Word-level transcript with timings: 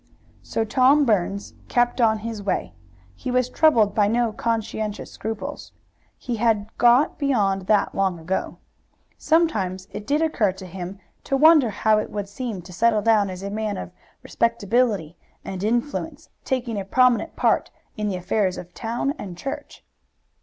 So 0.41 0.65
Tom 0.65 1.05
Burns 1.05 1.53
kept 1.67 2.01
on 2.01 2.17
his 2.25 2.41
way. 2.41 2.73
He 3.15 3.29
was 3.29 3.49
troubled 3.49 3.93
by 3.93 4.07
no 4.07 4.31
conscientious 4.33 5.11
scruples. 5.11 5.73
He 6.17 6.37
had 6.37 6.75
got 6.79 7.19
beyond 7.19 7.67
that 7.67 7.93
long 7.93 8.17
ago. 8.17 8.57
Sometimes 9.19 9.87
it 9.91 10.07
did 10.07 10.23
occur 10.23 10.53
to 10.53 10.65
him 10.65 10.97
to 11.25 11.37
wonder 11.37 11.69
how 11.69 11.99
it 11.99 12.09
would 12.09 12.27
seem 12.29 12.63
to 12.63 12.73
settle 12.73 13.03
down 13.03 13.29
as 13.29 13.43
a 13.43 13.51
man 13.51 13.77
of 13.77 13.91
respectability 14.23 15.17
and 15.45 15.63
influence, 15.63 16.29
taking 16.43 16.79
a 16.79 16.83
prominent 16.83 17.35
part 17.35 17.69
in 17.95 18.07
the 18.07 18.15
affairs 18.15 18.57
of 18.57 18.73
town 18.73 19.13
and 19.19 19.37
church. 19.37 19.85